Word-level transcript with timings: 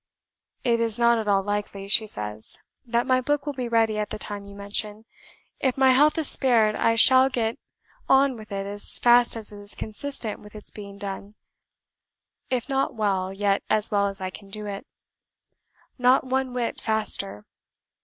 "It 0.63 0.79
is 0.79 0.97
not 0.97 1.19
at 1.19 1.27
all 1.27 1.43
likely" 1.43 1.87
(she 1.87 2.07
says) 2.07 2.57
"that 2.87 3.05
my 3.05 3.21
book 3.21 3.45
will 3.45 3.53
be 3.53 3.67
ready 3.69 3.99
at 3.99 4.09
the 4.09 4.17
time 4.17 4.47
you 4.47 4.55
mention. 4.55 5.05
If 5.59 5.77
my 5.77 5.91
health 5.91 6.17
is 6.17 6.27
spared, 6.27 6.75
I 6.77 6.95
shall 6.95 7.29
get 7.29 7.59
on 8.09 8.35
with 8.35 8.51
it 8.51 8.65
as 8.65 8.97
fast 8.97 9.35
as 9.35 9.51
is 9.51 9.75
consistent 9.75 10.39
with 10.39 10.55
its 10.55 10.71
being 10.71 10.97
done, 10.97 11.35
if 12.49 12.67
not 12.67 12.95
WELL, 12.95 13.31
yet 13.33 13.61
as 13.69 13.91
well 13.91 14.07
as 14.07 14.19
I 14.19 14.31
can 14.31 14.49
do 14.49 14.65
it. 14.65 14.87
NOT 15.99 16.23
ONE 16.23 16.51
WHIT 16.55 16.81
FASTER. 16.81 17.45